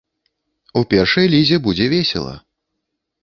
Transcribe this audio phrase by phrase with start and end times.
[0.79, 2.35] У першай лізе будзе весела.